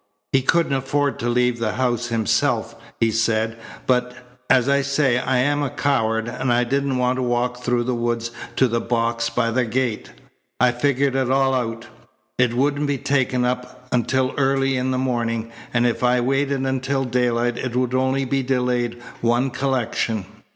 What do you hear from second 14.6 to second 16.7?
in the morning, and if I waited